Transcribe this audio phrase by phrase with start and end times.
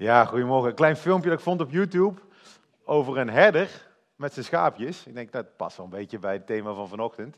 [0.00, 0.68] Ja, goedemorgen.
[0.68, 2.20] Een klein filmpje dat ik vond op YouTube
[2.84, 5.06] over een herder met zijn schaapjes.
[5.06, 7.36] Ik denk dat past wel een beetje bij het thema van vanochtend.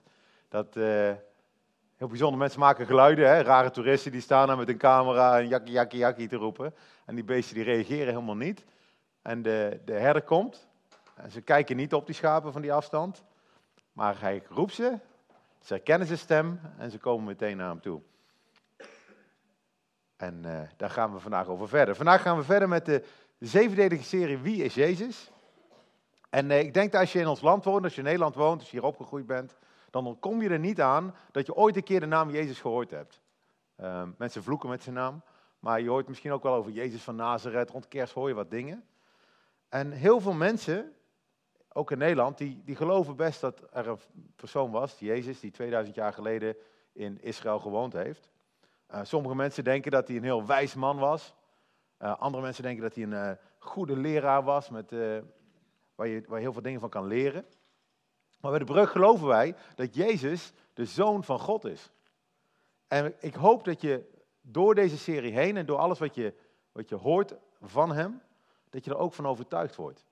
[0.49, 0.85] Dat uh,
[1.97, 3.41] heel bijzonder, mensen maken geluiden, hè?
[3.41, 6.75] rare toeristen die staan daar met een camera en jakkie, jakkie, jakkie te roepen.
[7.05, 8.65] En die beesten die reageren helemaal niet.
[9.23, 10.69] En de, de herder komt
[11.15, 13.25] en ze kijken niet op die schapen van die afstand.
[13.93, 14.99] Maar hij roept ze,
[15.61, 18.01] ze herkennen zijn stem en ze komen meteen naar hem toe.
[20.23, 21.97] En uh, daar gaan we vandaag over verder.
[21.97, 23.05] Vandaag gaan we verder met de
[23.39, 25.31] zevendelige serie Wie is Jezus?
[26.31, 28.35] En uh, ik denk dat als je in ons land woont, als je in Nederland
[28.35, 29.57] woont, als je hier opgegroeid bent,
[29.91, 32.91] dan kom je er niet aan dat je ooit een keer de naam Jezus gehoord
[32.91, 33.21] hebt.
[33.81, 35.23] Uh, mensen vloeken met zijn naam,
[35.59, 37.71] maar je hoort misschien ook wel over Jezus van Nazareth.
[37.71, 38.85] Rond kerst hoor je wat dingen.
[39.69, 40.93] En heel veel mensen,
[41.73, 43.99] ook in Nederland, die, die geloven best dat er een
[44.37, 46.57] persoon was, Jezus, die 2000 jaar geleden
[46.93, 48.32] in Israël gewoond heeft.
[48.93, 51.35] Uh, sommige mensen denken dat hij een heel wijs man was.
[51.99, 54.91] Uh, andere mensen denken dat hij een uh, goede leraar was, met,
[55.95, 57.45] waar, je, waar je heel veel dingen van kan leren.
[58.41, 61.91] Maar bij de brug geloven wij dat Jezus de zoon van God is.
[62.89, 66.35] En ik hoop dat je door deze serie heen en door alles wat je,
[66.73, 68.23] wat je hoort van hem,
[68.71, 70.05] dat je er ook van overtuigd wordt.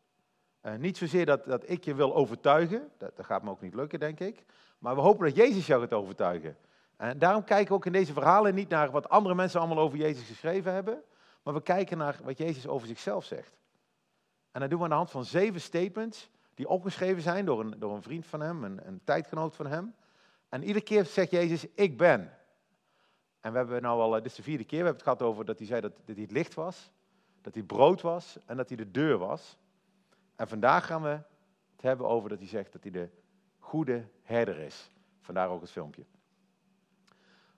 [0.78, 4.00] niet zozeer dat, dat ik je wil overtuigen, dat, dat gaat me ook niet lukken,
[4.00, 4.44] denk ik.
[4.78, 6.56] Maar we hopen dat Jezus jou gaat overtuigen.
[7.00, 9.98] En daarom kijken we ook in deze verhalen niet naar wat andere mensen allemaal over
[9.98, 11.02] Jezus geschreven hebben,
[11.42, 13.58] maar we kijken naar wat Jezus over zichzelf zegt.
[14.50, 17.74] En dat doen we aan de hand van zeven statements die opgeschreven zijn door een,
[17.78, 19.94] door een vriend van hem, een, een tijdgenoot van hem.
[20.48, 22.36] En iedere keer zegt Jezus, ik ben.
[23.40, 25.44] En we hebben nou al, dit is de vierde keer, we hebben het gehad over
[25.44, 26.90] dat hij zei dat, dat hij het licht was,
[27.40, 29.58] dat hij brood was en dat hij de deur was.
[30.36, 31.18] En vandaag gaan we
[31.72, 33.08] het hebben over dat hij zegt dat hij de
[33.58, 34.90] goede herder is.
[35.20, 36.04] Vandaar ook het filmpje.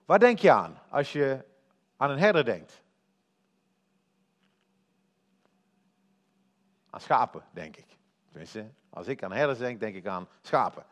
[0.05, 1.45] Waar denk je aan als je
[1.97, 2.81] aan een herder denkt?
[6.89, 7.97] Aan schapen, denk ik.
[8.29, 10.85] Tenminste, als ik aan herders denk, denk ik aan schapen.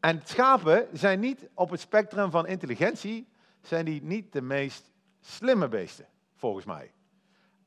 [0.00, 3.28] En schapen zijn niet op het spectrum van intelligentie,
[3.60, 6.92] zijn die niet de meest slimme beesten, volgens mij.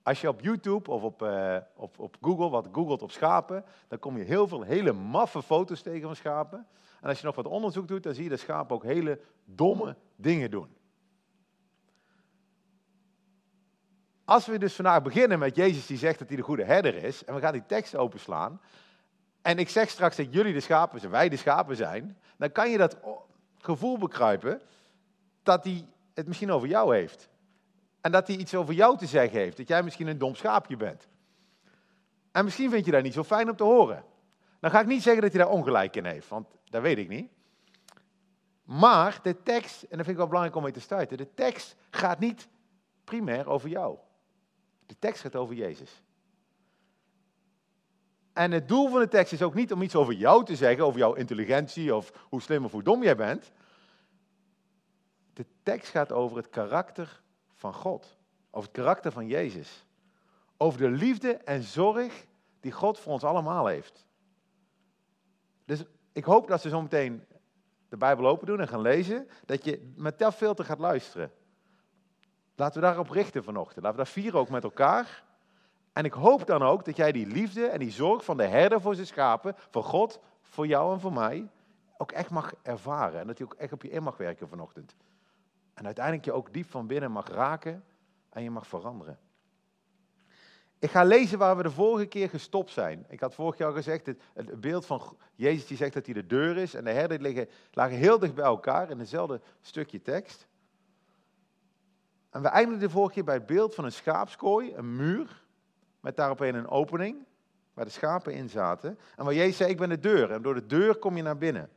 [0.07, 3.99] Als je op YouTube of op, uh, op, op Google wat googelt op schapen, dan
[3.99, 6.67] kom je heel veel hele maffe foto's tegen van schapen.
[7.01, 9.95] En als je nog wat onderzoek doet, dan zie je dat schapen ook hele domme
[10.15, 10.75] dingen doen.
[14.25, 17.25] Als we dus vandaag beginnen met Jezus die zegt dat hij de goede herder is,
[17.25, 18.61] en we gaan die tekst openslaan,
[19.41, 22.69] en ik zeg straks dat jullie de schapen zijn, wij de schapen zijn, dan kan
[22.69, 22.97] je dat
[23.57, 24.61] gevoel bekruipen
[25.43, 27.29] dat hij het misschien over jou heeft.
[28.07, 30.77] En dat hij iets over jou te zeggen heeft, dat jij misschien een dom schaapje
[30.77, 31.07] bent.
[32.31, 34.03] En misschien vind je dat niet zo fijn om te horen.
[34.59, 37.07] Dan ga ik niet zeggen dat hij daar ongelijk in heeft, want dat weet ik
[37.07, 37.31] niet.
[38.63, 41.75] Maar de tekst, en dat vind ik wel belangrijk om mee te starten, de tekst
[41.89, 42.47] gaat niet
[43.03, 43.97] primair over jou.
[44.85, 46.03] De tekst gaat over Jezus.
[48.33, 50.85] En het doel van de tekst is ook niet om iets over jou te zeggen,
[50.85, 53.51] over jouw intelligentie of hoe slim of hoe dom jij bent.
[55.33, 57.25] De tekst gaat over het karakter
[57.57, 58.17] van God,
[58.51, 59.85] over het karakter van Jezus.
[60.57, 62.25] Over de liefde en zorg
[62.59, 64.05] die God voor ons allemaal heeft.
[65.65, 67.25] Dus ik hoop dat ze zo meteen
[67.89, 71.31] de Bijbel open doen en gaan lezen, dat je met dat filter gaat luisteren.
[72.55, 73.83] Laten we daarop richten vanochtend.
[73.83, 75.23] Laten we dat vieren ook met elkaar.
[75.93, 78.81] En ik hoop dan ook dat jij die liefde en die zorg van de herder
[78.81, 81.49] voor zijn schapen, voor God, voor jou en voor mij,
[81.97, 83.19] ook echt mag ervaren.
[83.19, 84.95] En dat hij ook echt op je in mag werken vanochtend.
[85.77, 87.83] En uiteindelijk je ook diep van binnen mag raken
[88.29, 89.19] en je mag veranderen.
[90.79, 93.05] Ik ga lezen waar we de vorige keer gestopt zijn.
[93.09, 95.01] Ik had vorig jaar gezegd, het, beeld van
[95.35, 98.33] Jezus die zegt dat hij de deur is en de herder liggen, lagen heel dicht
[98.33, 100.47] bij elkaar in hetzelfde stukje tekst.
[102.29, 105.43] En we eindigden de vorige keer bij het beeld van een schaapskooi, een muur,
[105.99, 107.25] met daarop een opening,
[107.73, 108.99] waar de schapen in zaten.
[109.15, 110.31] En waar Jezus zei, ik ben de deur.
[110.31, 111.69] En door de deur kom je naar binnen.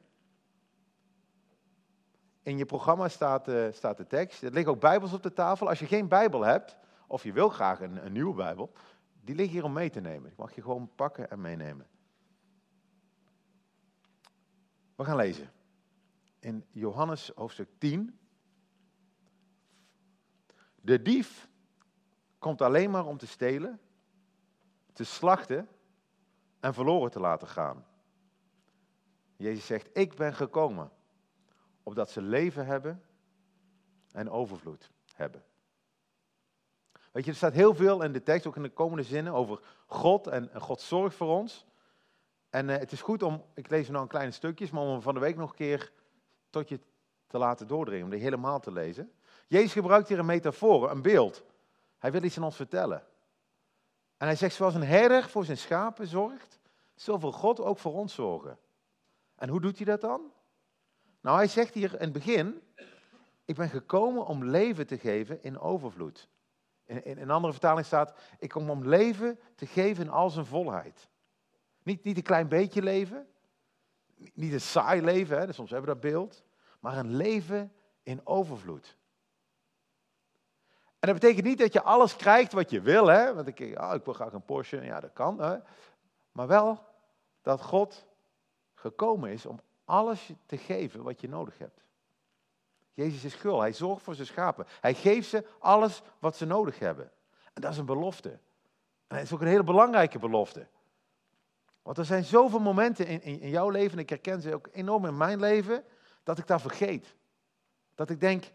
[2.42, 4.42] In je programma staat, uh, staat de tekst.
[4.42, 5.68] Er liggen ook bijbels op de tafel.
[5.68, 8.72] Als je geen bijbel hebt, of je wil graag een, een nieuwe bijbel,
[9.20, 10.28] die liggen hier om mee te nemen.
[10.28, 11.86] Die mag je gewoon pakken en meenemen.
[14.94, 15.52] We gaan lezen.
[16.38, 18.18] In Johannes hoofdstuk 10,
[20.80, 21.48] de dief
[22.38, 23.80] komt alleen maar om te stelen,
[24.92, 25.68] te slachten
[26.60, 27.84] en verloren te laten gaan.
[29.36, 30.90] Jezus zegt, ik ben gekomen
[31.82, 33.02] opdat ze leven hebben
[34.12, 35.44] en overvloed hebben.
[37.12, 39.60] Weet je, er staat heel veel in de tekst, ook in de komende zinnen, over
[39.86, 41.66] God en, God zorgt voor ons.
[42.50, 44.90] En eh, het is goed om, ik lees nu nou een kleine stukjes, maar om
[44.90, 45.92] hem van de week nog een keer
[46.50, 46.80] tot je
[47.26, 49.12] te laten doordringen, om die helemaal te lezen.
[49.46, 51.44] Jezus gebruikt hier een metafoor, een beeld.
[51.98, 53.04] Hij wil iets aan ons vertellen.
[54.16, 56.58] En hij zegt, zoals een herder voor zijn schapen zorgt,
[56.94, 58.58] zo wil God ook voor ons zorgen.
[59.34, 60.32] En hoe doet hij dat dan?
[61.20, 62.62] Nou, hij zegt hier in het begin,
[63.44, 66.28] ik ben gekomen om leven te geven in overvloed.
[66.84, 70.46] In, in, een andere vertaling staat, ik kom om leven te geven in al zijn
[70.46, 71.08] volheid.
[71.82, 73.26] Niet, niet een klein beetje leven,
[74.34, 76.42] niet een saai leven, hè, soms hebben we dat beeld,
[76.80, 78.98] maar een leven in overvloed.
[80.98, 83.34] En dat betekent niet dat je alles krijgt wat je wil, hè?
[83.34, 85.58] want ik, oh, ik wil graag een Porsche, ja dat kan, hè?
[86.32, 86.84] maar wel
[87.42, 88.06] dat God
[88.74, 91.84] gekomen is om alles te geven wat je nodig hebt.
[92.92, 94.66] Jezus is gul, hij zorgt voor zijn schapen.
[94.80, 97.10] Hij geeft ze alles wat ze nodig hebben.
[97.52, 98.28] En dat is een belofte.
[98.28, 100.66] En dat is ook een hele belangrijke belofte.
[101.82, 104.68] Want er zijn zoveel momenten in, in, in jouw leven, en ik herken ze ook
[104.72, 105.84] enorm in mijn leven,
[106.22, 107.14] dat ik dat vergeet.
[107.94, 108.52] Dat ik denk,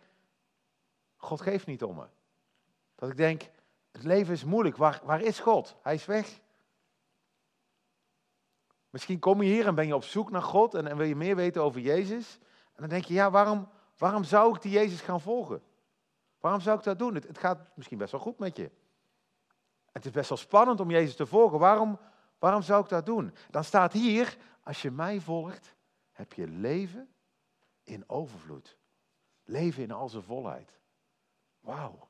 [1.15, 2.05] God geeft niet om me.
[2.95, 3.41] Dat ik denk,
[3.91, 5.75] het leven is moeilijk, waar, waar is God?
[5.81, 6.39] Hij is weg.
[8.95, 11.15] Misschien kom je hier en ben je op zoek naar God en, en wil je
[11.15, 12.37] meer weten over Jezus.
[12.41, 15.61] En dan denk je, ja, waarom, waarom zou ik die Jezus gaan volgen?
[16.39, 17.13] Waarom zou ik dat doen?
[17.15, 18.71] Het, gaat misschien best wel goed met je.
[19.91, 21.59] Het is best wel spannend om Jezus te volgen.
[21.59, 21.99] Waarom,
[22.39, 23.33] waarom zou ik dat doen?
[23.49, 25.75] Dan staat hier, als je mij volgt,
[26.11, 27.13] heb je leven
[27.83, 28.77] in overvloed.
[29.43, 30.79] Leven in al zijn volheid.
[31.59, 32.09] Wauw.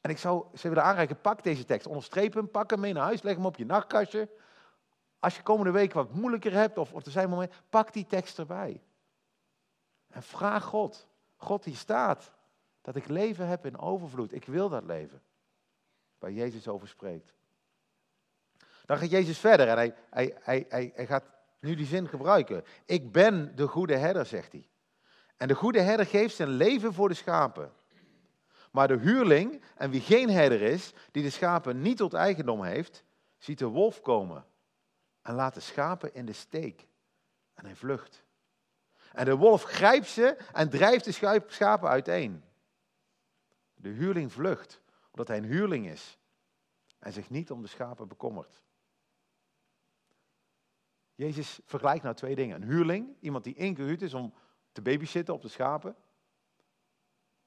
[0.00, 3.04] En ik zou ze willen aanreiken, pak deze tekst, onderstreep hem, pak hem mee naar
[3.04, 4.28] huis, leg hem op je nachtkastje.
[5.18, 8.38] Als je komende week wat moeilijker hebt, of, of er zijn momenten, pak die tekst
[8.38, 8.82] erbij.
[10.08, 11.06] En vraag God.
[11.36, 12.32] God die staat
[12.80, 14.32] dat ik leven heb in overvloed.
[14.32, 15.22] Ik wil dat leven.
[16.18, 17.34] Waar Jezus over spreekt.
[18.84, 21.24] Dan gaat Jezus verder en hij, hij, hij, hij, hij gaat
[21.60, 22.64] nu die zin gebruiken.
[22.84, 24.68] Ik ben de goede herder, zegt hij.
[25.36, 27.72] En de goede herder geeft zijn leven voor de schapen.
[28.70, 33.04] Maar de huurling, en wie geen herder is, die de schapen niet tot eigendom heeft,
[33.38, 34.44] ziet de wolf komen
[35.26, 36.86] en laat de schapen in de steek.
[37.54, 38.24] En hij vlucht.
[39.12, 42.44] En de wolf grijpt ze en drijft de schapen uiteen.
[43.74, 44.80] De huurling vlucht,
[45.10, 46.18] omdat hij een huurling is
[46.98, 48.62] en zich niet om de schapen bekommert.
[51.14, 52.62] Jezus vergelijkt nou twee dingen.
[52.62, 54.34] Een huurling, iemand die ingehuurd is om
[54.72, 55.96] te babysitten op de schapen.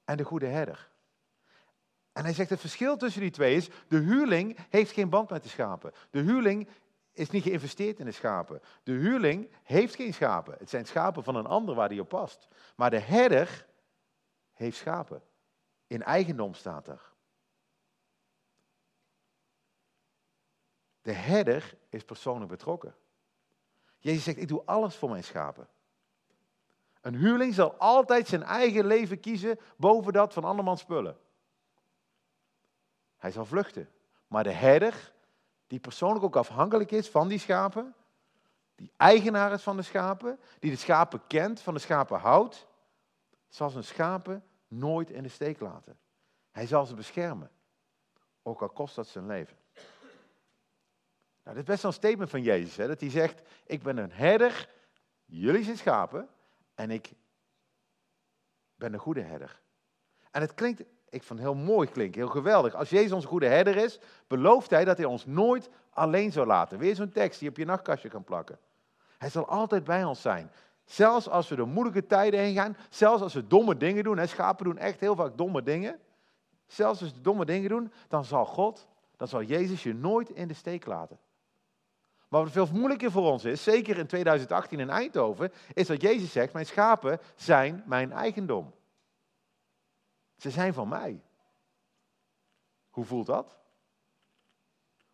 [0.04, 0.90] En de goede herder.
[2.12, 5.42] En hij zegt het verschil tussen die twee is, de huurling heeft geen band met
[5.42, 5.92] de schapen.
[6.10, 6.68] De huurling
[7.12, 8.60] is niet geïnvesteerd in de schapen.
[8.82, 10.54] De huurling heeft geen schapen.
[10.58, 12.48] Het zijn schapen van een ander waar die op past.
[12.76, 13.66] Maar de herder
[14.52, 15.22] heeft schapen.
[15.86, 17.00] In eigendom staat er.
[21.02, 22.94] De herder is persoonlijk betrokken.
[23.98, 25.68] Jezus zegt, ik doe alles voor mijn schapen.
[27.00, 31.18] Een huurling zal altijd zijn eigen leven kiezen boven dat van andermans spullen.
[33.16, 33.88] Hij zal vluchten.
[34.26, 35.12] Maar de herder
[35.70, 37.94] die persoonlijk ook afhankelijk is van die schapen,
[38.74, 42.66] die eigenaar is van de schapen, die de schapen kent, van de schapen houdt,
[43.48, 45.98] zal zijn schapen nooit in de steek laten.
[46.50, 47.50] Hij zal ze beschermen,
[48.42, 49.56] ook al kost dat zijn leven.
[51.42, 53.96] Nou, dit is best wel een statement van Jezus, hè, dat hij zegt, ik ben
[53.96, 54.68] een herder,
[55.24, 56.28] jullie zijn schapen
[56.74, 57.12] en ik
[58.74, 59.60] ben een goede herder.
[60.30, 62.74] En het klinkt ik vond het heel mooi klinken, heel geweldig.
[62.74, 66.78] Als Jezus onze goede herder is, belooft hij dat hij ons nooit alleen zal laten.
[66.78, 68.58] Weer zo'n tekst die je op je nachtkastje kan plakken.
[69.18, 70.50] Hij zal altijd bij ons zijn.
[70.84, 74.18] Zelfs als we door moeilijke tijden heen gaan, zelfs als we domme dingen doen.
[74.18, 75.98] Hè, schapen doen echt heel vaak domme dingen.
[76.66, 78.86] Zelfs als we domme dingen doen, dan zal God,
[79.16, 81.18] dan zal Jezus je nooit in de steek laten.
[82.28, 86.32] Maar wat veel moeilijker voor ons is, zeker in 2018 in Eindhoven, is dat Jezus
[86.32, 88.72] zegt, mijn schapen zijn mijn eigendom.
[90.40, 91.22] Ze zijn van mij.
[92.90, 93.56] Hoe voelt dat?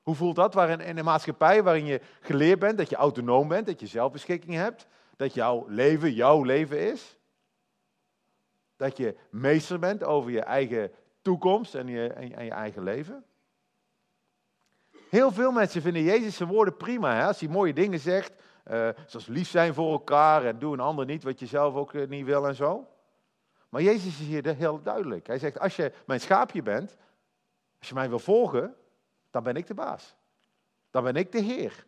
[0.03, 3.67] Hoe voelt dat waarin, in een maatschappij waarin je geleerd bent dat je autonoom bent,
[3.67, 7.19] dat je zelfbeschikking hebt, dat jouw leven jouw leven is?
[8.77, 10.93] Dat je meester bent over je eigen
[11.23, 13.25] toekomst en je, en, je eigen leven?
[15.11, 17.15] Heel veel mensen vinden Jezus zijn woorden prima.
[17.15, 17.27] Hè?
[17.27, 18.33] Als hij mooie dingen zegt,
[18.71, 21.95] uh, zoals lief zijn voor elkaar en doe een ander niet wat je zelf ook
[21.95, 22.87] eh, niet wil en zo.
[23.69, 25.27] Maar Jezus is hier heel duidelijk.
[25.27, 26.97] Hij zegt, als je mijn schaapje bent,
[27.79, 28.77] als je mij wil volgen,
[29.31, 30.17] dan ben ik de baas.
[30.91, 31.87] Dan ben ik de Heer.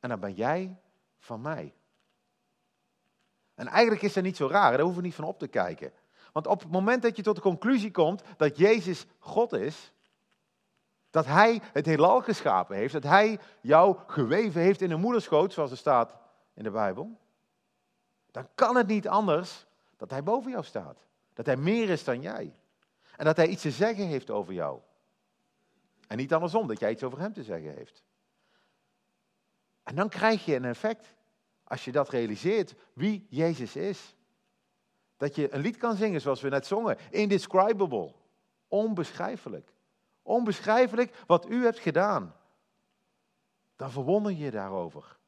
[0.00, 0.76] En dan ben jij
[1.18, 1.74] van mij.
[3.54, 5.92] En eigenlijk is dat niet zo raar, daar hoeven we niet van op te kijken.
[6.32, 9.92] Want op het moment dat je tot de conclusie komt dat Jezus God is,
[11.10, 15.70] dat Hij het heelal geschapen heeft, dat Hij jou geweven heeft in een moederschoot, zoals
[15.70, 16.16] er staat
[16.54, 17.18] in de Bijbel,
[18.30, 21.06] dan kan het niet anders dat hij boven jou staat.
[21.32, 22.54] Dat hij meer is dan jij.
[23.16, 24.80] En dat hij iets te zeggen heeft over jou.
[26.08, 28.02] En niet andersom, dat jij iets over hem te zeggen heeft.
[29.82, 31.14] En dan krijg je een effect,
[31.64, 34.16] als je dat realiseert, wie Jezus is.
[35.16, 36.98] Dat je een lied kan zingen zoals we net zongen.
[37.10, 38.14] Indescribable.
[38.68, 39.72] Onbeschrijfelijk.
[40.22, 42.36] Onbeschrijfelijk wat u hebt gedaan.
[43.76, 45.18] Dan verwonder je je daarover.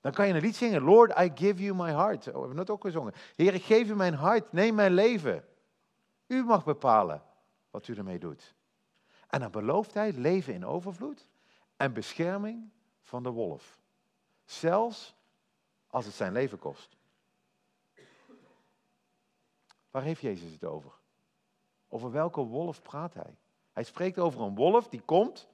[0.00, 0.82] Dan kan je een lied zingen.
[0.82, 2.26] Lord, I give you my heart.
[2.26, 3.12] Oh, we hebben het ook gezongen.
[3.36, 4.52] Heer, ik geef u mijn hart.
[4.52, 5.44] Neem mijn leven.
[6.26, 7.22] U mag bepalen
[7.70, 8.54] wat u ermee doet.
[9.28, 11.28] En dan belooft hij leven in overvloed
[11.76, 12.70] en bescherming
[13.02, 13.78] van de wolf.
[14.44, 15.14] Zelfs
[15.86, 16.96] als het zijn leven kost.
[19.90, 20.92] Waar heeft Jezus het over?
[21.88, 23.38] Over welke wolf praat hij?
[23.72, 25.48] Hij spreekt over een wolf die komt.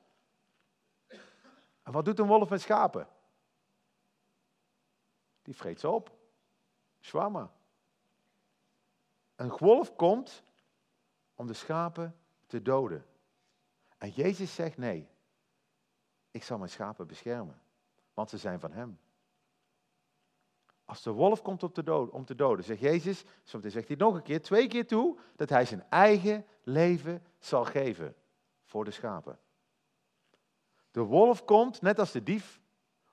[1.83, 3.09] En wat doet een wolf met schapen?
[5.47, 6.17] Die vreet ze op.
[7.01, 7.53] Zwamma.
[9.37, 10.43] Een wolf komt
[11.35, 13.07] om de schapen te doden.
[13.99, 15.09] En Jezus zegt nee.
[16.31, 17.61] Ik zal mijn schapen beschermen,
[18.15, 18.99] want ze zijn van hem.
[20.85, 21.63] Als de wolf komt
[22.11, 25.49] om te doden, zegt Jezus, soms zegt hij nog een keer, twee keer toe, dat
[25.49, 28.17] hij zijn eigen leven zal geven
[28.65, 29.39] voor de schapen.
[30.91, 32.61] De wolf komt, net als de dief,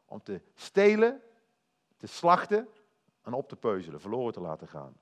[0.06, 1.22] om te stelen,
[2.04, 2.70] te slachten
[3.22, 4.98] en op te peuzelen, verloren te laten gaan.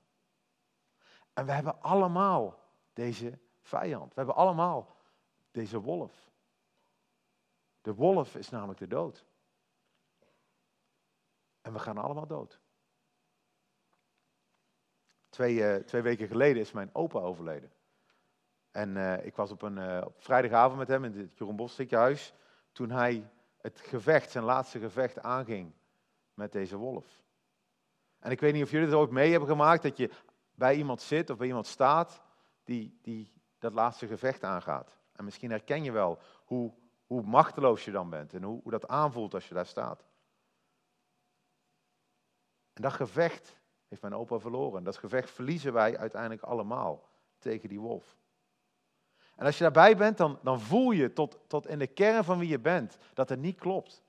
[1.32, 2.58] En we hebben allemaal
[2.92, 4.08] deze vijand.
[4.08, 4.96] We hebben allemaal
[5.50, 6.30] deze wolf.
[7.80, 9.24] De wolf is namelijk de dood.
[11.60, 12.60] En we gaan allemaal dood.
[15.28, 17.72] Twee, uh, twee weken geleden is mijn opa overleden.
[18.70, 21.90] En uh, ik was op een uh, op vrijdagavond met hem in het Jeroen Bos
[21.90, 22.34] huis.
[22.72, 25.80] Toen hij het gevecht, zijn laatste gevecht, aanging
[26.42, 27.22] met deze wolf.
[28.18, 29.82] En ik weet niet of jullie het ooit mee hebben gemaakt.
[29.82, 30.10] Dat je
[30.54, 32.22] bij iemand zit of bij iemand staat
[32.64, 34.98] die, die dat laatste gevecht aangaat.
[35.12, 36.72] En misschien herken je wel hoe,
[37.06, 40.04] hoe machteloos je dan bent en hoe, hoe dat aanvoelt als je daar staat.
[42.72, 43.56] En dat gevecht
[43.88, 44.84] heeft mijn opa verloren.
[44.84, 47.08] Dat gevecht verliezen wij uiteindelijk allemaal
[47.38, 48.16] tegen die wolf.
[49.36, 52.38] En als je daarbij bent, dan, dan voel je tot, tot in de kern van
[52.38, 54.02] wie je bent dat het niet klopt.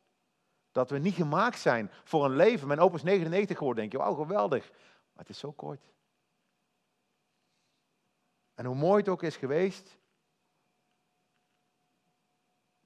[0.73, 2.67] Dat we niet gemaakt zijn voor een leven.
[2.67, 4.69] Mijn opa is 99 geworden, denk je, wauw, geweldig.
[4.69, 5.81] Maar het is zo kort.
[8.53, 9.97] En hoe mooi het ook is geweest,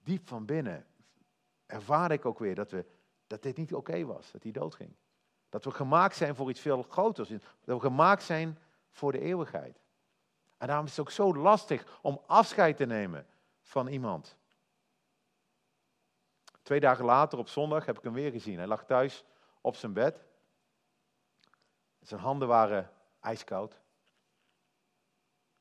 [0.04, 0.86] diep van binnen
[1.66, 2.86] ervaar ik ook weer dat, we,
[3.28, 4.96] dat dit niet oké was, dat hij doodging.
[5.50, 7.30] Dat we gemaakt zijn voor iets veel groters.
[7.30, 9.80] Dat we gemaakt zijn voor de eeuwigheid.
[10.58, 13.28] En daarom is het ook zo lastig om afscheid te nemen
[13.62, 14.38] van iemand.
[16.68, 18.58] Twee dagen later, op zondag, heb ik hem weer gezien.
[18.58, 19.24] Hij lag thuis
[19.62, 20.26] op zijn bed.
[22.00, 23.82] Zijn handen waren ijskoud.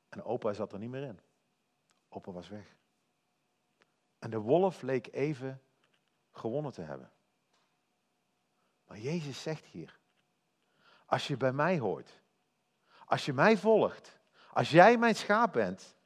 [0.08, 1.20] En opa zat er niet meer in.
[2.08, 2.76] Opa was weg.
[4.18, 5.62] En de wolf leek even
[6.30, 7.10] gewonnen te hebben.
[8.86, 9.98] Maar Jezus zegt hier,
[11.04, 12.20] als je bij mij hoort,
[13.04, 14.18] als je mij volgt,
[14.52, 15.96] als jij mijn schaap bent,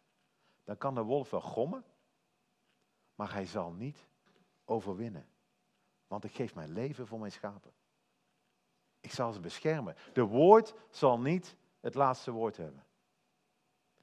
[0.64, 1.84] dan kan de wolf wel gommen,
[3.14, 4.08] maar hij zal niet
[4.70, 5.28] overwinnen.
[6.06, 7.72] Want ik geef mijn leven voor mijn schapen.
[9.00, 9.96] Ik zal ze beschermen.
[10.12, 12.84] De woord zal niet het laatste woord hebben.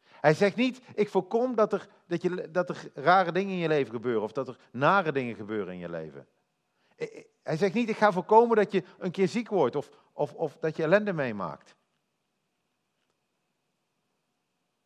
[0.04, 3.68] Hij zegt niet, ik voorkom dat er, dat, je, dat er rare dingen in je
[3.68, 6.28] leven gebeuren of dat er nare dingen gebeuren in je leven.
[7.44, 10.58] Hij zegt niet, ik ga voorkomen dat je een keer ziek wordt of, of, of
[10.58, 11.76] dat je ellende meemaakt.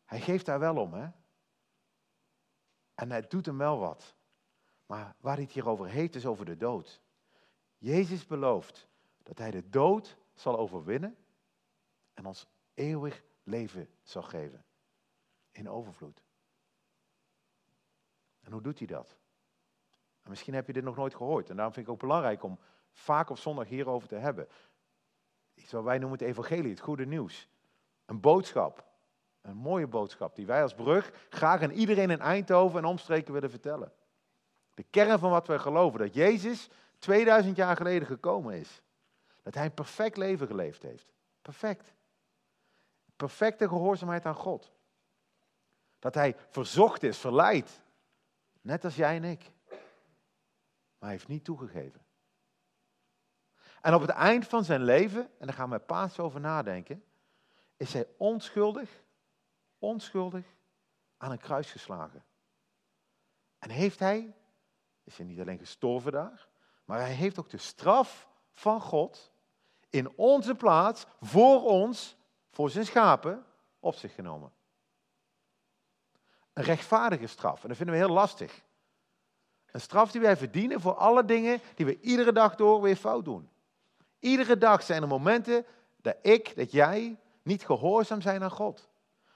[0.04, 1.08] Hij geeft daar wel om, hè?
[2.94, 4.14] En hij doet hem wel wat.
[4.92, 7.00] Maar waar het hier over heeft, is over de dood.
[7.78, 8.88] Jezus belooft
[9.22, 11.16] dat hij de dood zal overwinnen
[12.14, 14.64] en ons eeuwig leven zal geven
[15.50, 16.22] in overvloed.
[18.40, 19.16] En hoe doet hij dat?
[20.22, 21.50] En misschien heb je dit nog nooit gehoord.
[21.50, 22.58] En daarom vind ik het ook belangrijk om
[22.92, 24.48] vaak op zondag hierover te hebben.
[25.54, 27.48] Iets wat wij noemen het evangelie, het goede nieuws.
[28.04, 28.84] Een boodschap.
[29.40, 33.50] Een mooie boodschap die wij als brug graag aan iedereen in Eindhoven en omstreken willen
[33.50, 33.92] vertellen.
[34.74, 38.82] De kern van wat wij geloven, dat Jezus 2000 jaar geleden gekomen is.
[39.42, 41.12] Dat hij een perfect leven geleefd heeft.
[41.42, 41.94] Perfect.
[43.16, 44.72] Perfecte gehoorzaamheid aan God.
[45.98, 47.80] Dat hij verzocht is, verleid.
[48.60, 49.50] Net als jij en ik.
[49.68, 52.00] Maar hij heeft niet toegegeven.
[53.80, 57.04] En op het eind van zijn leven, en daar gaan we paas over nadenken,
[57.76, 59.02] is hij onschuldig,
[59.78, 60.46] onschuldig
[61.16, 62.24] aan een kruis geslagen.
[63.58, 64.34] En heeft hij,
[65.04, 66.48] is hij niet alleen gestorven daar,
[66.84, 69.32] maar hij heeft ook de straf van God
[69.90, 72.16] in onze plaats, voor ons,
[72.50, 73.44] voor zijn schapen,
[73.80, 74.52] op zich genomen.
[76.52, 77.62] Een rechtvaardige straf.
[77.62, 78.62] En dat vinden we heel lastig.
[79.70, 83.24] Een straf die wij verdienen voor alle dingen die we iedere dag door weer fout
[83.24, 83.50] doen.
[84.18, 85.66] Iedere dag zijn er momenten
[85.96, 88.88] dat ik, dat jij niet gehoorzaam zijn aan God.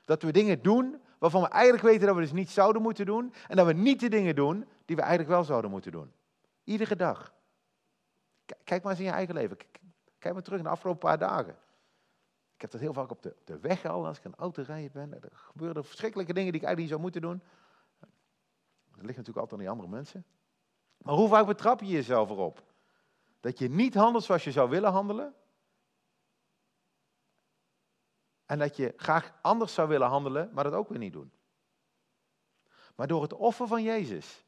[0.04, 3.34] Dat we dingen doen waarvan we eigenlijk weten dat we dus niet zouden moeten doen.
[3.48, 6.12] En dat we niet de dingen doen die we eigenlijk wel zouden moeten doen.
[6.64, 7.34] Iedere dag.
[8.64, 9.56] Kijk maar eens in je eigen leven.
[10.18, 11.56] Kijk maar terug naar de afgelopen paar dagen.
[12.54, 14.92] Ik heb dat heel vaak op de, de weg al, als ik een auto rijden
[14.92, 15.22] ben.
[15.22, 17.42] Er gebeuren verschrikkelijke dingen die ik eigenlijk niet zou moeten doen.
[18.94, 20.24] Dat ligt natuurlijk altijd aan die andere mensen.
[20.98, 22.62] Maar hoe vaak betrap je jezelf erop?
[23.40, 25.34] Dat je niet handelt zoals je zou willen handelen.
[28.46, 31.32] En dat je graag anders zou willen handelen, maar dat ook weer niet doen.
[32.94, 34.44] Maar door het offer van Jezus,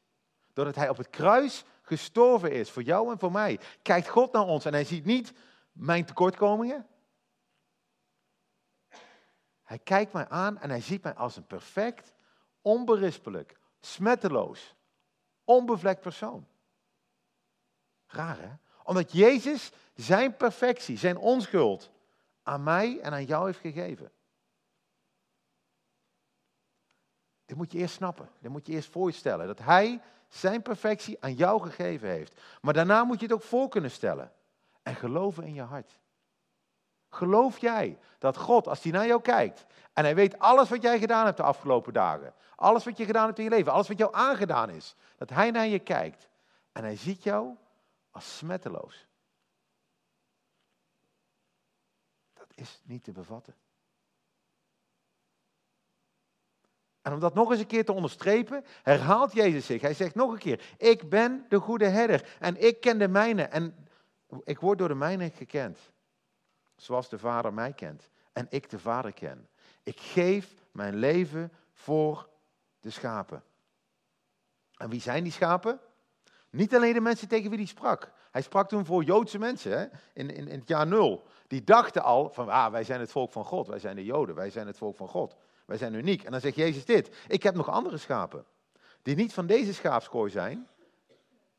[0.53, 4.45] doordat Hij op het kruis gestorven is voor jou en voor mij, kijkt God naar
[4.45, 5.33] ons en Hij ziet niet
[5.71, 6.87] mijn tekortkomingen.
[9.63, 12.13] Hij kijkt mij aan en Hij ziet mij als een perfect,
[12.61, 14.75] onberispelijk, smetteloos,
[15.43, 16.47] onbevlekt persoon.
[18.07, 18.51] Raar hè?
[18.83, 21.91] Omdat Jezus zijn perfectie, zijn onschuld
[22.49, 24.11] aan mij en aan jou heeft gegeven.
[27.45, 28.29] Dit moet je eerst snappen.
[28.39, 29.47] Dit moet je eerst voorstellen.
[29.47, 32.41] Dat Hij zijn perfectie aan jou gegeven heeft.
[32.61, 34.31] Maar daarna moet je het ook voor kunnen stellen.
[34.83, 35.99] En geloven in je hart.
[37.09, 40.99] Geloof jij dat God, als hij naar jou kijkt en hij weet alles wat jij
[40.99, 43.97] gedaan hebt de afgelopen dagen, alles wat je gedaan hebt in je leven, alles wat
[43.97, 46.29] jou aangedaan is, dat hij naar je kijkt
[46.71, 47.55] en hij ziet jou
[48.11, 49.08] als smetteloos.
[52.59, 53.55] Is niet te bevatten.
[57.01, 59.81] En om dat nog eens een keer te onderstrepen, herhaalt Jezus zich.
[59.81, 63.43] Hij zegt nog een keer, ik ben de goede herder en ik ken de mijne
[63.43, 63.87] en
[64.43, 65.79] ik word door de mijne gekend.
[66.75, 69.49] Zoals de Vader mij kent en ik de Vader ken.
[69.83, 72.29] Ik geef mijn leven voor
[72.79, 73.43] de schapen.
[74.77, 75.79] En wie zijn die schapen?
[76.49, 78.11] Niet alleen de mensen tegen wie hij sprak.
[78.31, 81.27] Hij sprak toen voor Joodse mensen hè, in, in, in het jaar nul.
[81.49, 84.35] Die dachten al van ah, wij zijn het volk van God, wij zijn de Joden,
[84.35, 85.35] wij zijn het volk van God.
[85.65, 86.23] Wij zijn uniek.
[86.23, 88.45] En dan zegt Jezus dit, ik heb nog andere schapen.
[89.01, 90.67] Die niet van deze schaapskooi zijn,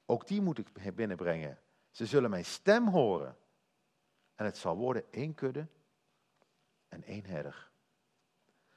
[0.07, 1.59] ook die moet ik binnenbrengen.
[1.91, 3.37] Ze zullen mijn stem horen.
[4.35, 5.67] En het zal worden één kudde
[6.89, 7.71] en één herder.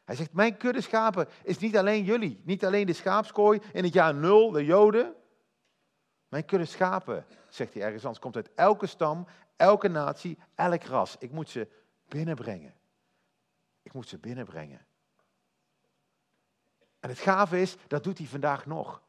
[0.03, 3.93] Hij zegt, mijn kudde schapen is niet alleen jullie, niet alleen de schaapskooi in het
[3.93, 5.15] jaar nul, de Joden.
[6.27, 9.27] Mijn kudde schapen, zegt hij ergens anders, komt uit elke stam,
[9.63, 11.15] elke natie, elk ras.
[11.19, 11.67] Ik moet ze
[12.07, 12.73] binnenbrengen.
[13.81, 14.85] Ik moet ze binnenbrengen.
[16.99, 19.01] En het gave is, dat doet hij vandaag nog.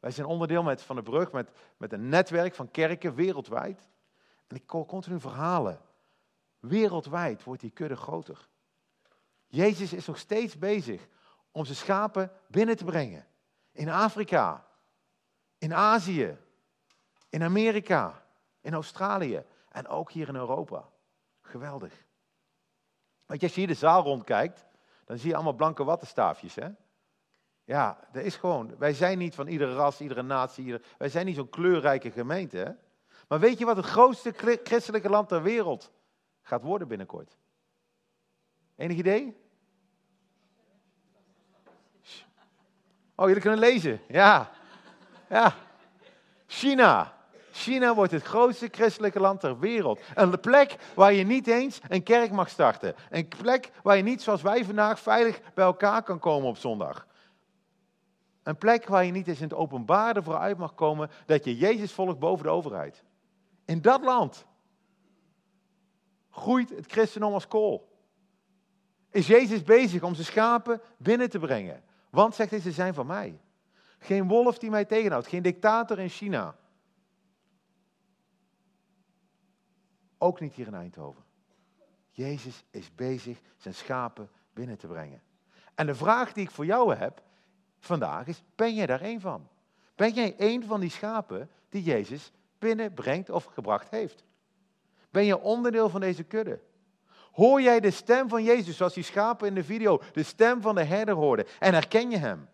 [0.00, 3.88] Wij zijn onderdeel met, van de brug met, met een netwerk van kerken wereldwijd.
[4.46, 5.80] En ik hoor continu verhalen.
[6.58, 8.48] Wereldwijd wordt die kudde groter.
[9.46, 11.08] Jezus is nog steeds bezig
[11.50, 13.26] om zijn schapen binnen te brengen.
[13.72, 14.66] In Afrika,
[15.58, 16.38] in Azië,
[17.28, 18.24] in Amerika,
[18.60, 20.88] in Australië en ook hier in Europa.
[21.40, 22.06] Geweldig.
[23.26, 24.66] Want als je hier de zaal rondkijkt,
[25.04, 26.54] dan zie je allemaal blanke wattenstaafjes.
[26.54, 26.68] Hè?
[27.64, 28.78] Ja, dat is gewoon.
[28.78, 30.64] Wij zijn niet van iedere ras, iedere natie.
[30.64, 32.56] Iedere, wij zijn niet zo'n kleurrijke gemeente.
[32.56, 32.70] Hè?
[33.28, 35.92] Maar weet je wat het grootste christelijke land ter wereld
[36.42, 37.36] gaat worden binnenkort?
[38.76, 39.36] Enig idee?
[43.14, 44.00] Oh, jullie kunnen lezen.
[44.08, 44.50] Ja.
[45.28, 45.54] Ja.
[46.46, 47.17] China.
[47.58, 50.00] China wordt het grootste christelijke land ter wereld.
[50.14, 52.94] Een plek waar je niet eens een kerk mag starten.
[53.10, 57.06] Een plek waar je niet zoals wij vandaag veilig bij elkaar kan komen op zondag.
[58.42, 61.92] Een plek waar je niet eens in het openbare vooruit mag komen dat je Jezus
[61.92, 63.04] volgt boven de overheid.
[63.64, 64.46] In dat land
[66.30, 67.88] groeit het christendom als kool.
[69.10, 71.82] Is Jezus bezig om zijn schapen binnen te brengen?
[72.10, 73.40] Want, zegt hij, ze zijn van mij.
[73.98, 76.56] Geen wolf die mij tegenhoudt, geen dictator in China.
[80.18, 81.22] Ook niet hier in Eindhoven.
[82.10, 85.22] Jezus is bezig zijn schapen binnen te brengen.
[85.74, 87.22] En de vraag die ik voor jou heb
[87.78, 89.48] vandaag is, ben jij daar één van?
[89.94, 94.24] Ben jij één van die schapen die Jezus binnenbrengt of gebracht heeft?
[95.10, 96.60] Ben je onderdeel van deze kudde?
[97.32, 100.74] Hoor jij de stem van Jezus, zoals die schapen in de video de stem van
[100.74, 102.48] de herder hoorden en herken je hem?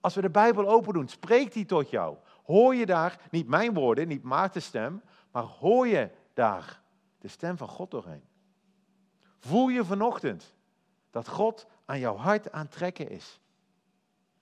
[0.00, 2.16] Als we de Bijbel open doen, spreekt hij tot jou.
[2.44, 6.80] Hoor je daar niet mijn woorden, niet Maarten's stem, maar hoor je daar
[7.18, 8.24] de stem van God doorheen?
[9.38, 10.54] Voel je vanochtend
[11.10, 13.40] dat God aan jouw hart aantrekken is?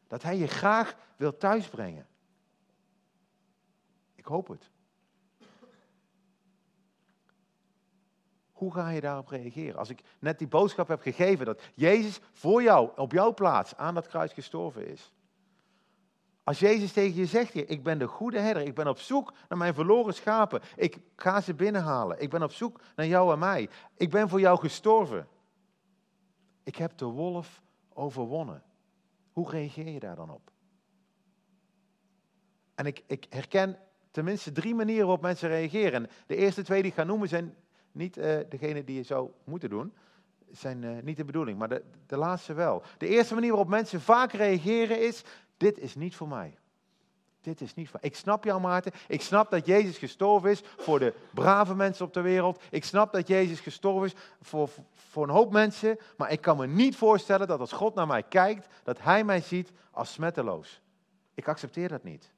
[0.06, 2.06] Dat Hij je graag wil thuisbrengen?
[4.14, 4.70] Ik hoop het.
[8.52, 9.78] Hoe ga je daarop reageren?
[9.78, 13.94] Als ik net die boodschap heb gegeven dat Jezus voor jou, op jouw plaats, aan
[13.94, 15.12] dat kruis gestorven is.
[16.46, 19.58] Als Jezus tegen je zegt, ik ben de goede herder, ik ben op zoek naar
[19.58, 23.68] mijn verloren schapen, ik ga ze binnenhalen, ik ben op zoek naar jou en mij,
[23.96, 25.28] ik ben voor jou gestorven.
[26.62, 28.62] Ik heb de wolf overwonnen.
[29.32, 30.50] Hoe reageer je daar dan op?
[32.74, 33.78] En ik, ik herken
[34.10, 36.04] tenminste drie manieren waarop mensen reageren.
[36.04, 37.54] En de eerste twee die ik ga noemen zijn
[37.92, 39.94] niet uh, degene die je zou moeten doen.
[40.50, 42.82] Zijn uh, niet de bedoeling, maar de, de laatste wel.
[42.98, 45.24] De eerste manier waarop mensen vaak reageren is,
[45.56, 46.58] dit is niet voor mij.
[47.46, 48.92] Dit is niet voor Ik snap jou, Maarten.
[49.08, 52.62] Ik snap dat Jezus gestorven is voor de brave mensen op de wereld.
[52.70, 55.98] Ik snap dat Jezus gestorven is voor, voor een hoop mensen.
[56.16, 59.40] Maar ik kan me niet voorstellen dat als God naar mij kijkt, dat Hij mij
[59.40, 60.80] ziet als smetteloos.
[61.34, 62.32] Ik accepteer dat niet.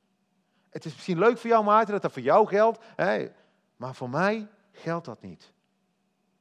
[0.70, 2.78] Het is misschien leuk voor jou, Maarten, dat dat voor jou geldt.
[2.96, 3.28] Hè?
[3.76, 5.52] Maar voor mij geldt dat niet.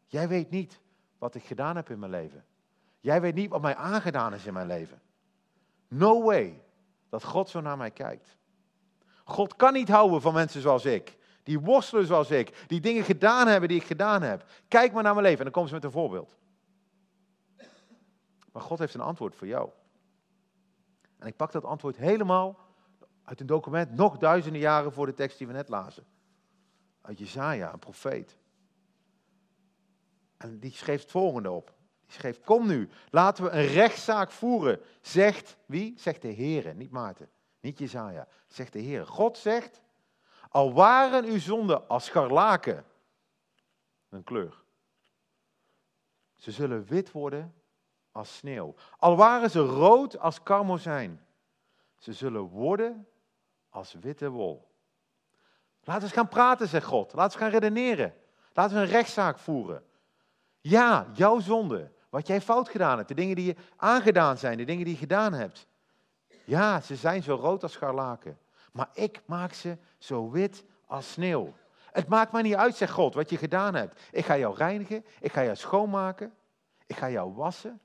[0.06, 0.80] Jij weet niet
[1.18, 2.46] wat ik gedaan heb in mijn leven.
[3.00, 5.02] Jij weet niet wat mij aangedaan is in mijn leven.
[5.88, 6.62] No way
[7.10, 8.38] dat God zo naar mij kijkt.
[9.24, 11.18] God kan niet houden van mensen zoals ik.
[11.44, 12.64] Die worstelen zoals ik.
[12.68, 14.46] Die dingen gedaan hebben die ik gedaan heb.
[14.68, 16.38] Kijk maar naar mijn leven en dan komen ze met een voorbeeld.
[18.52, 19.70] Maar God heeft een antwoord voor jou.
[21.18, 22.60] En ik pak dat antwoord helemaal
[23.24, 26.06] uit een document nog duizenden jaren voor de tekst die we net lazen.
[27.02, 28.38] Uit Jezaja, een profeet.
[30.38, 31.77] En die schreef het volgende op.
[32.08, 34.82] Die schreef, kom nu, laten we een rechtszaak voeren.
[35.02, 35.94] Zegt wie?
[36.00, 38.28] Zegt de Heer, niet Maarten, niet Jezaja.
[38.48, 39.08] Zegt de Heer.
[39.08, 39.82] God zegt,
[40.50, 42.86] al waren uw zonden als scharlaken,
[44.10, 44.64] een kleur.
[46.36, 47.54] Ze zullen wit worden
[48.12, 48.74] als sneeuw.
[48.98, 51.26] Al waren ze rood als karmozijn.
[51.98, 53.08] Ze zullen worden
[53.70, 54.68] als witte wol.
[55.84, 57.14] Laten we eens gaan praten, zegt God.
[57.14, 58.16] Laten we gaan redeneren.
[58.54, 59.86] Laten we een rechtszaak voeren.
[60.60, 64.64] Ja, jouw zonde, wat jij fout gedaan hebt, de dingen die je aangedaan zijn, de
[64.64, 65.68] dingen die je gedaan hebt.
[66.46, 68.40] Ja, ze zijn zo rood als scharlaken.
[68.72, 71.54] Maar ik maak ze zo wit als sneeuw.
[71.92, 74.02] Het maakt mij niet uit, zegt God, wat je gedaan hebt.
[74.12, 76.34] Ik ga jou reinigen, ik ga jou schoonmaken,
[76.86, 77.82] ik ga jou wassen.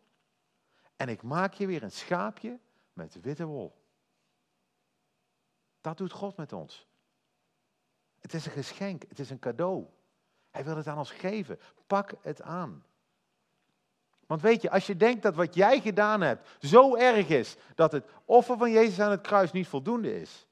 [0.96, 2.58] En ik maak je weer een schaapje
[2.92, 3.80] met witte wol.
[5.80, 6.87] Dat doet God met ons.
[8.20, 9.87] Het is een geschenk, het is een cadeau.
[10.50, 11.61] Hij wil het aan ons geven.
[11.87, 12.85] Pak het aan.
[14.33, 17.92] Want weet je, als je denkt dat wat jij gedaan hebt zo erg is dat
[17.92, 20.47] het offer van Jezus aan het kruis niet voldoende is,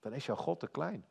[0.00, 1.06] dan is jouw God te klein.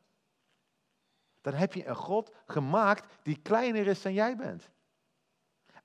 [1.42, 4.70] Dan heb je een God gemaakt die kleiner is dan jij bent.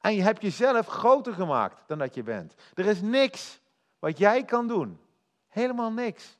[0.00, 2.54] En je hebt jezelf groter gemaakt dan dat je bent.
[2.74, 3.60] Er is niks
[3.98, 5.00] wat jij kan doen.
[5.48, 6.38] Helemaal niks.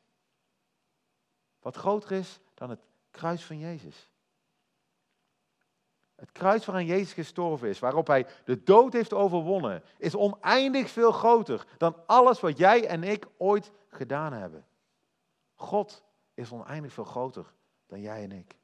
[1.61, 4.08] Wat groter is dan het kruis van Jezus.
[6.19, 11.13] Het kruis waaraan Jezus gestorven is, waarop hij de dood heeft overwonnen, is oneindig veel
[11.13, 14.67] groter dan alles wat jij en ik ooit gedaan hebben.
[15.55, 16.05] God
[16.35, 17.53] is oneindig veel groter
[17.87, 18.57] dan jij en ik.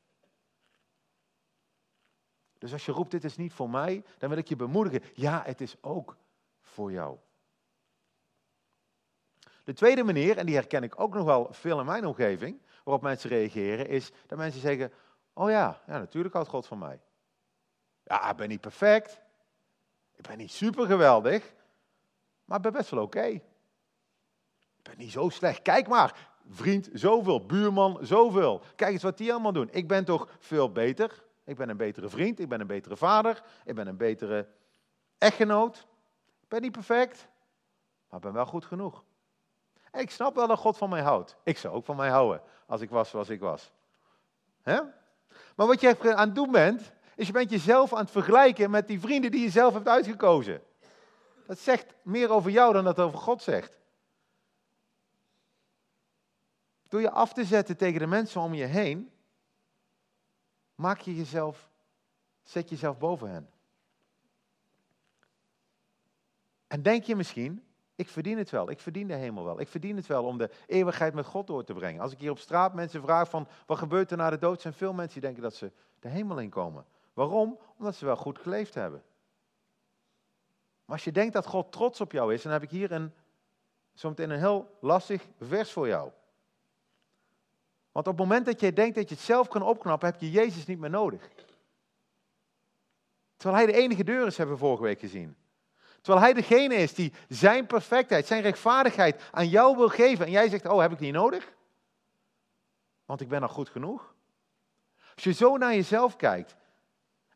[2.59, 5.03] Dus als je roept, dit is niet voor mij, dan wil ik je bemoedigen.
[5.14, 6.17] Ja, het is ook
[6.61, 7.19] voor jou.
[9.64, 13.03] De tweede manier, en die herken ik ook nog wel veel in mijn omgeving, waarop
[13.03, 14.93] mensen reageren, is dat mensen zeggen,
[15.33, 17.01] oh ja, ja natuurlijk houdt God van mij.
[18.05, 19.21] Ja, ik ben niet perfect.
[20.14, 21.53] Ik ben niet super geweldig.
[22.45, 23.25] Maar ik ben best wel oké.
[23.25, 23.43] Ik
[24.83, 25.62] ben niet zo slecht.
[25.62, 28.62] Kijk maar, vriend zoveel, buurman zoveel.
[28.77, 29.69] Kijk eens wat die allemaal doen.
[29.73, 31.25] Ik ben toch veel beter.
[31.45, 34.49] Ik ben een betere vriend, ik ben een betere vader, ik ben een betere
[35.19, 35.87] echtgenoot.
[36.43, 37.29] Ik ben niet perfect,
[38.09, 39.05] maar ik ben wel goed genoeg.
[39.90, 41.37] En ik snap wel dat God van mij houdt.
[41.43, 43.73] Ik zou ook van mij houden als ik was zoals ik was.
[44.62, 44.81] Hè?
[45.57, 48.88] Maar wat je aan het doen bent, is je bent jezelf aan het vergelijken met
[48.88, 50.62] die vrienden die je zelf hebt uitgekozen.
[51.46, 53.79] Dat zegt meer over jou dan dat over God zegt.
[56.88, 59.11] Door je af te zetten tegen de mensen om je heen,
[60.74, 61.70] maak je jezelf,
[62.42, 63.50] zet jezelf boven hen.
[66.66, 69.96] En denk je misschien, ik verdien het wel, ik verdien de hemel wel, ik verdien
[69.96, 72.00] het wel om de eeuwigheid met God door te brengen.
[72.00, 74.74] Als ik hier op straat mensen vraag van, wat gebeurt er na de dood, zijn
[74.74, 76.85] veel mensen die denken dat ze de hemel inkomen.
[77.14, 77.59] Waarom?
[77.79, 79.03] Omdat ze wel goed geleefd hebben.
[80.85, 83.12] Maar als je denkt dat God trots op jou is, dan heb ik hier een,
[83.92, 86.11] zometeen een heel lastig vers voor jou.
[87.92, 90.31] Want op het moment dat jij denkt dat je het zelf kan opknappen, heb je
[90.31, 91.31] Jezus niet meer nodig.
[93.37, 95.37] Terwijl hij de enige deur is, hebben we vorige week gezien.
[96.00, 100.27] Terwijl hij degene is die zijn perfectheid, zijn rechtvaardigheid aan jou wil geven.
[100.27, 101.53] En jij zegt, oh, heb ik niet nodig?
[103.05, 104.14] Want ik ben al goed genoeg.
[105.14, 106.57] Als je zo naar jezelf kijkt,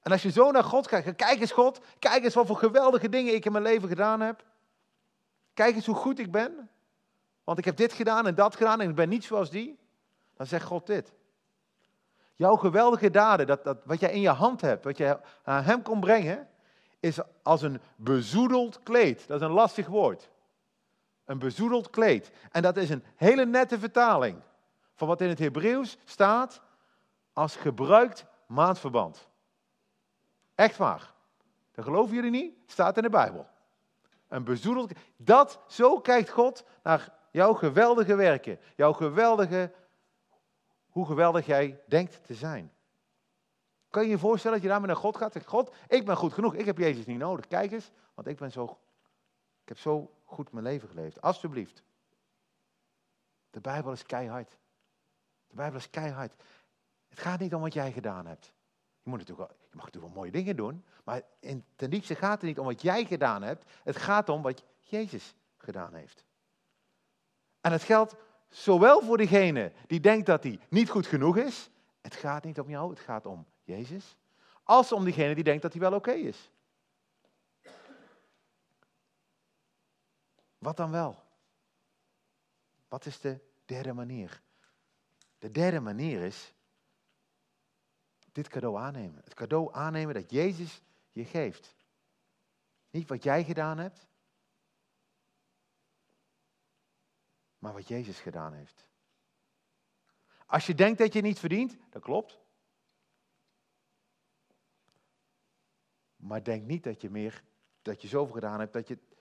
[0.09, 3.09] En als je zo naar God kijkt, kijk eens God, kijk eens wat voor geweldige
[3.09, 4.45] dingen ik in mijn leven gedaan heb.
[5.55, 6.71] Kijk eens hoe goed ik ben.
[7.45, 9.79] Want ik heb dit gedaan en dat gedaan en ik ben niet zoals die.
[10.37, 11.13] Dan zegt God dit.
[12.37, 15.83] Jouw geweldige daden, dat, dat, wat jij in je hand hebt, wat je aan hem
[15.83, 16.49] kon brengen,
[17.01, 19.27] is als een bezoedeld kleed.
[19.27, 20.31] Dat is een lastig woord.
[21.25, 22.31] Een bezoedeld kleed.
[22.51, 24.43] En dat is een hele nette vertaling
[24.95, 26.61] van wat in het Hebreeuws staat
[27.33, 29.28] als gebruikt maandverband.
[30.59, 31.13] Echt waar.
[31.73, 32.55] Dat geloven jullie niet?
[32.67, 33.47] Staat in de Bijbel.
[34.29, 34.93] Een bezoedeld.
[35.17, 38.59] Dat, zo kijkt God naar jouw geweldige werken.
[38.77, 39.73] Jouw geweldige,
[40.89, 42.73] hoe geweldig jij denkt te zijn.
[43.91, 45.33] Kan je je voorstellen dat je daarmee naar God gaat?
[45.33, 46.55] Zegt God, ik ben goed genoeg.
[46.55, 47.47] Ik heb Jezus niet nodig.
[47.47, 48.79] Kijk eens, want ik ben zo,
[49.63, 51.21] ik heb zo goed mijn leven geleefd.
[51.21, 51.83] Alsjeblieft.
[53.51, 54.51] De Bijbel is keihard.
[55.47, 56.43] De Bijbel is keihard.
[57.09, 58.57] Het gaat niet om wat jij gedaan hebt.
[59.09, 62.33] Je, moet natuurlijk je mag natuurlijk wel mooie dingen doen, maar in, ten diepste gaat
[62.33, 63.65] het niet om wat jij gedaan hebt.
[63.83, 66.25] Het gaat om wat Jezus gedaan heeft.
[67.61, 68.17] En het geldt
[68.49, 71.71] zowel voor degene die denkt dat hij niet goed genoeg is.
[72.01, 74.17] Het gaat niet om jou, het gaat om Jezus.
[74.63, 76.51] Als om diegene die denkt dat hij wel oké is.
[80.59, 81.23] Wat dan wel?
[82.89, 84.43] Wat is de derde manier?
[85.39, 86.53] De derde manier is
[88.39, 89.21] dit cadeau aannemen.
[89.25, 91.75] Het cadeau aannemen dat Jezus je geeft.
[92.91, 94.07] Niet wat jij gedaan hebt,
[97.59, 98.87] maar wat Jezus gedaan heeft.
[100.47, 102.39] Als je denkt dat je niet verdient, dat klopt.
[106.17, 107.45] Maar denk niet dat je meer,
[107.83, 109.17] dat je zoveel gedaan hebt dat je het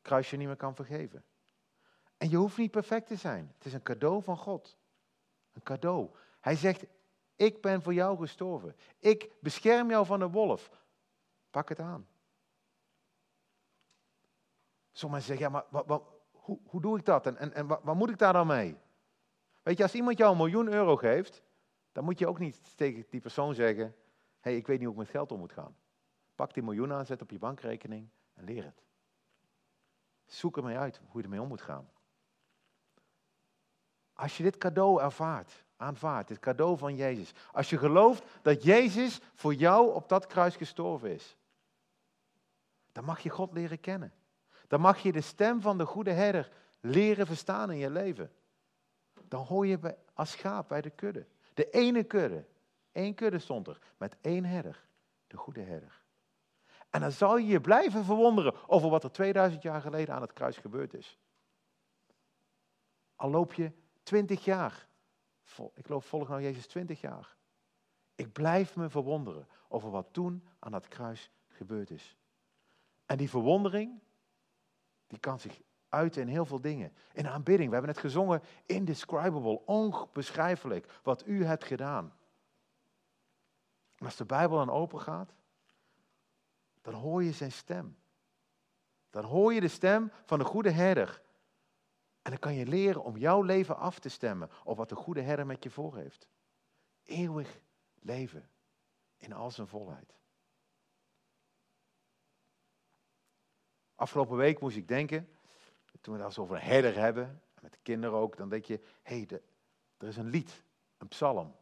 [0.00, 1.24] kruisje niet meer kan vergeven.
[2.16, 3.52] En je hoeft niet perfect te zijn.
[3.54, 4.78] Het is een cadeau van God.
[5.52, 6.10] Een cadeau.
[6.40, 6.84] Hij zegt,
[7.36, 8.76] ik ben voor jou gestorven.
[8.98, 10.70] Ik bescherm jou van de wolf.
[11.50, 12.06] Pak het aan.
[14.92, 17.26] Sommigen zeggen, ja, maar wat, wat, hoe, hoe, doe ik dat?
[17.26, 18.76] En, en, wat, wat, moet ik daar dan mee?
[19.62, 21.42] Weet je, als iemand jou een miljoen euro geeft,
[21.92, 23.94] dan moet je ook niet tegen die persoon zeggen, hé,
[24.40, 25.76] hey, ik weet niet hoe ik met geld om moet gaan.
[26.34, 28.84] Pak die miljoen aan, zet op je bankrekening en leer het.
[30.24, 31.90] Zoek ermee uit hoe je ermee om moet gaan.
[34.12, 37.32] Als je dit cadeau ervaart, aanvaardt, het cadeau van Jezus.
[37.52, 41.36] Als je gelooft dat Jezus voor jou op dat kruis gestorven is.
[42.92, 44.12] Dan mag je God leren kennen.
[44.68, 48.32] Dan mag je de stem van de goede herder leren verstaan in je leven.
[49.28, 51.26] Dan hoor je als schaap bij de kudde.
[51.54, 52.44] De ene kudde.
[52.92, 53.78] één kudde stond er.
[53.96, 54.84] Met één herder.
[55.26, 56.00] De goede herder.
[56.90, 60.32] En dan zal je je blijven verwonderen over wat er 2000 jaar geleden aan het
[60.32, 61.18] kruis gebeurd is.
[63.16, 64.90] Al loop je 20 jaar
[65.74, 67.36] ik geloof volg nou Jezus 20 jaar.
[68.14, 72.16] Ik blijf me verwonderen over wat toen aan dat kruis gebeurd is.
[73.06, 74.00] En die verwondering,
[75.06, 76.92] die kan zich uiten in heel veel dingen.
[77.12, 82.14] In aanbidding, we hebben het gezongen, indescribable, onbeschrijfelijk, wat u hebt gedaan.
[83.98, 85.34] Als de Bijbel dan open gaat,
[86.82, 87.96] dan hoor je zijn stem.
[89.10, 91.21] Dan hoor je de stem van de goede herder.
[92.22, 95.20] En dan kan je leren om jouw leven af te stemmen op wat de goede
[95.20, 96.28] Herder met je voor heeft.
[97.02, 97.60] Eeuwig
[98.00, 98.50] leven
[99.16, 100.14] in al zijn volheid.
[103.94, 105.28] Afgelopen week moest ik denken,
[106.00, 109.24] toen we het over een herder hebben, met de kinderen ook, dan denk je, hé,
[109.28, 109.40] hey,
[109.98, 110.64] er is een lied,
[110.98, 111.56] een psalm,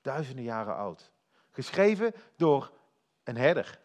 [0.00, 1.12] duizenden jaren oud.
[1.50, 2.72] Geschreven door
[3.22, 3.80] een herder,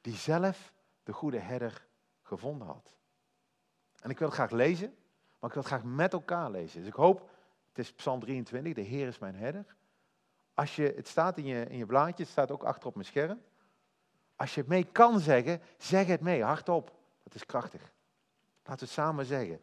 [0.00, 1.86] die zelf de goede herder
[2.22, 2.97] gevonden had.
[4.00, 4.94] En ik wil het graag lezen,
[5.38, 6.78] maar ik wil het graag met elkaar lezen.
[6.78, 7.30] Dus ik hoop,
[7.68, 9.76] het is Psalm 23, de Heer is mijn herder.
[10.54, 13.06] Als je, het staat in je, in je blaadje, het staat ook achter op mijn
[13.06, 13.40] scherm.
[14.36, 16.96] Als je het mee kan zeggen, zeg het mee, hardop.
[17.22, 17.80] Dat is krachtig.
[18.64, 19.60] Laten we het samen zeggen.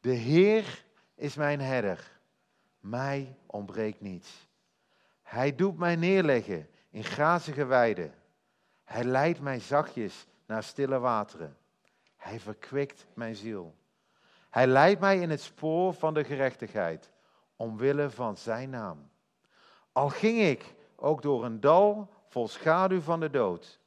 [0.00, 0.84] De Heer
[1.14, 2.20] is mijn herder.
[2.80, 4.48] Mij ontbreekt niets.
[5.22, 8.14] Hij doet mij neerleggen in grazige weiden.
[8.84, 11.56] Hij leidt mij zachtjes naar stille wateren.
[12.26, 13.74] Hij verkwikt mijn ziel.
[14.50, 17.12] Hij leidt mij in het spoor van de gerechtigheid,
[17.56, 19.10] omwille van zijn naam.
[19.92, 23.80] Al ging ik ook door een dal vol schaduw van de dood,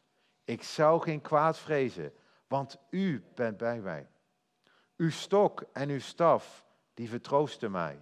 [0.44, 2.14] ik zou geen kwaad vrezen,
[2.48, 4.08] want u bent bij mij.
[4.98, 8.00] Uw stok en uw staf, die vertroosten mij.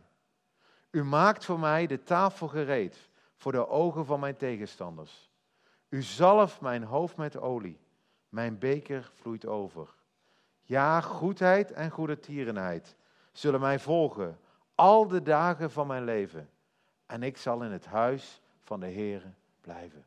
[0.92, 5.32] U maakt voor mij de tafel gereed voor de ogen van mijn tegenstanders.
[5.90, 7.80] U zalft mijn hoofd met olie,
[8.30, 9.96] mijn beker vloeit over.
[10.68, 12.96] Ja, goedheid en goede tierenheid
[13.32, 14.40] zullen mij volgen
[14.76, 16.50] al de dagen van mijn leven.
[17.06, 20.06] En ik zal in het huis van de Heer blijven.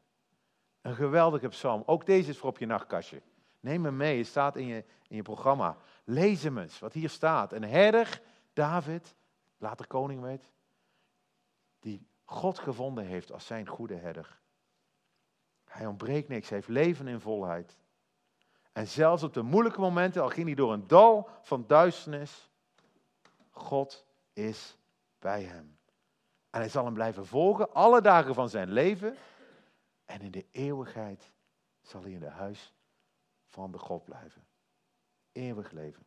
[0.81, 1.83] Een geweldige psalm.
[1.87, 3.23] Ook deze is voor op je nachtkastje.
[3.61, 5.77] Neem hem mee, het staat in je, in je programma.
[6.05, 7.53] Lees hem eens, wat hier staat.
[7.53, 9.15] Een herder, David,
[9.59, 10.51] later koning weet,
[11.81, 14.39] die God gevonden heeft als zijn goede herder.
[15.65, 17.77] Hij ontbreekt niks, hij heeft leven in volheid.
[18.73, 22.51] En zelfs op de moeilijke momenten, al ging hij door een dal van duisternis,
[23.51, 24.77] God is
[25.19, 25.79] bij hem.
[26.51, 29.17] En hij zal hem blijven volgen alle dagen van zijn leven.
[30.05, 31.33] En in de eeuwigheid
[31.81, 32.75] zal hij in de huis
[33.47, 34.45] van de God blijven.
[35.33, 36.07] Eeuwig leven.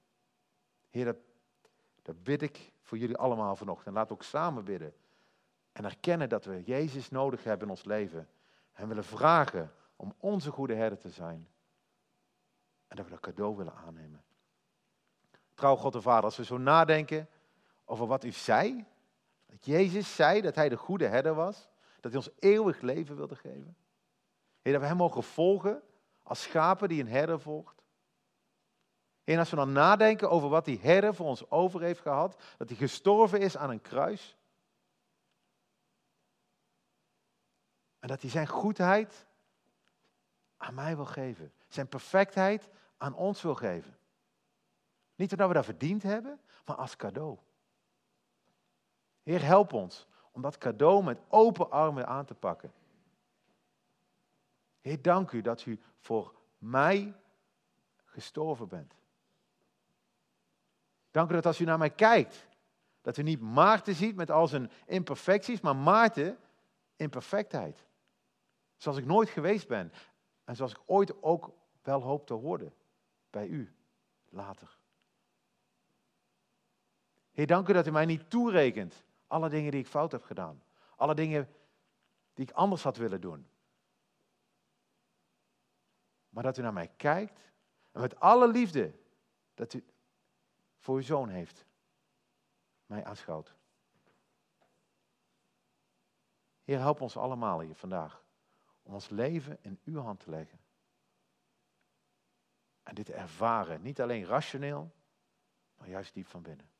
[0.89, 1.15] Heer,
[2.01, 3.95] dat, bid ik voor jullie allemaal vanochtend.
[3.95, 4.93] Laat ook samen bidden.
[5.71, 8.29] En erkennen dat we Jezus nodig hebben in ons leven.
[8.73, 11.47] En willen vragen om onze goede herder te zijn.
[12.93, 14.23] En dat we dat cadeau willen aannemen.
[15.53, 17.29] Trouw God de Vader, als we zo nadenken
[17.85, 18.85] over wat u zei.
[19.45, 21.69] Dat Jezus zei dat hij de goede herder was.
[21.99, 23.75] Dat hij ons eeuwig leven wilde geven.
[24.61, 25.81] Heer, dat we hem mogen volgen
[26.23, 27.83] als schapen die een herder volgt.
[29.23, 32.67] En als we dan nadenken over wat die herder voor ons over heeft gehad, dat
[32.69, 34.37] hij gestorven is aan een kruis.
[37.99, 39.25] En dat hij zijn goedheid
[40.57, 41.53] aan mij wil geven.
[41.67, 42.69] Zijn perfectheid
[43.03, 43.97] aan ons wil geven.
[45.15, 47.37] Niet omdat we dat verdiend hebben, maar als cadeau.
[49.23, 52.73] Heer, help ons om dat cadeau met open armen aan te pakken.
[54.81, 57.13] Heer, dank u dat u voor mij
[58.05, 58.95] gestorven bent.
[61.11, 62.47] Dank u dat als u naar mij kijkt,
[63.01, 66.37] dat u niet Maarten ziet met al zijn imperfecties, maar Maarten
[66.95, 67.85] in perfectheid.
[68.77, 69.91] Zoals ik nooit geweest ben
[70.43, 72.73] en zoals ik ooit ook wel hoop te worden
[73.33, 73.75] bij u
[74.29, 74.77] later.
[77.31, 80.63] Heer, dank u dat u mij niet toerekent alle dingen die ik fout heb gedaan.
[80.95, 81.53] Alle dingen
[82.33, 83.47] die ik anders had willen doen.
[86.29, 87.51] Maar dat u naar mij kijkt
[87.91, 88.93] en met alle liefde
[89.53, 89.85] dat u
[90.77, 91.65] voor uw zoon heeft,
[92.85, 93.55] mij aanschouwt.
[96.63, 98.23] Heer, help ons allemaal hier vandaag
[98.81, 100.62] om ons leven in uw hand te leggen.
[102.83, 104.95] En dit ervaren, niet alleen rationeel,
[105.77, 106.72] maar juist diep van binnen.